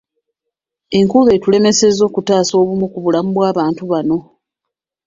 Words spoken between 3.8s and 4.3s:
bano.